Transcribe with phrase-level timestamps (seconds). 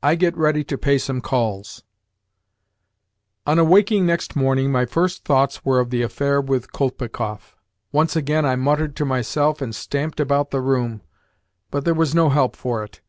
[0.00, 1.82] I GET READY TO PAY SOME CALLS
[3.48, 7.56] On awaking next morning my first thoughts were of the affair with Kolpikoff.
[7.90, 11.02] Once again I muttered to myself and stamped about the room,
[11.72, 13.00] but there was no help for it.